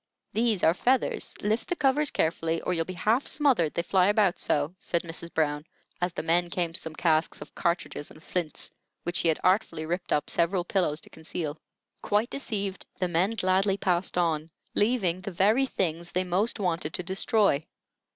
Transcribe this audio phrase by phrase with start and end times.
[0.33, 4.39] "These are feathers; lift the covers carefully or you'll be half smothered, they fly about
[4.39, 5.31] so," said Mrs.
[5.31, 5.63] Brown,
[6.01, 8.71] as the men came to some casks of cartridges and flints,
[9.03, 11.59] which she had artfully ripped up several pillows to conceal.
[12.01, 17.03] Quite deceived, the men gladly passed on, leaving the very things they most wanted to
[17.03, 17.67] destroy.